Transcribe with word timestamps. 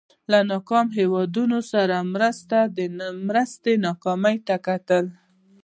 له 0.31 0.39
ناکامو 0.51 0.95
هېوادونو 0.99 1.59
سره 1.71 1.95
د 2.77 2.79
مرستو 3.27 3.71
ناکامۍ 3.85 4.37
ته 4.47 4.55
کتل. 4.67 5.05